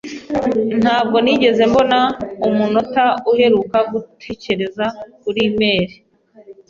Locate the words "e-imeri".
5.45-5.95